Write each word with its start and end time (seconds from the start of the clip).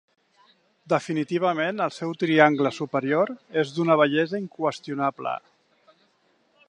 Definitivament 0.93 1.83
el 1.85 1.93
seu 1.97 2.15
triangle 2.23 2.71
superior 2.77 3.33
és 3.65 3.75
d'una 3.77 3.99
bellesa 4.01 4.41
inqüestionable. 4.45 5.37